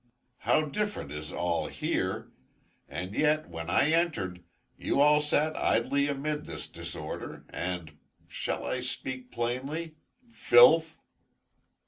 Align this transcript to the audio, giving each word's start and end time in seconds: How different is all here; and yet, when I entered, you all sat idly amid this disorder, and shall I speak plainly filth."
How 0.49 0.63
different 0.65 1.11
is 1.11 1.31
all 1.31 1.67
here; 1.67 2.31
and 2.89 3.13
yet, 3.13 3.47
when 3.49 3.69
I 3.69 3.91
entered, 3.91 4.41
you 4.75 4.99
all 4.99 5.21
sat 5.21 5.55
idly 5.55 6.07
amid 6.07 6.45
this 6.47 6.67
disorder, 6.67 7.45
and 7.51 7.99
shall 8.27 8.65
I 8.65 8.79
speak 8.81 9.31
plainly 9.31 9.97
filth." 10.31 10.97